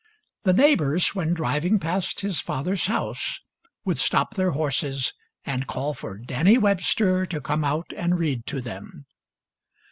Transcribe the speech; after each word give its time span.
The 0.45 0.53
neighbors, 0.53 1.13
when 1.13 1.35
driving 1.35 1.77
past 1.77 2.21
his 2.21 2.39
father's 2.39 2.87
house, 2.87 3.39
would 3.85 3.99
stop 3.99 4.33
their 4.33 4.49
horses 4.49 5.13
and 5.45 5.67
call 5.67 5.93
for 5.93 6.17
Dannie 6.17 6.57
Webster 6.57 7.23
to 7.27 7.39
come 7.39 7.63
out 7.63 7.93
and 7.95 8.17
read 8.17 8.47
to 8.47 8.61
them. 8.61 9.05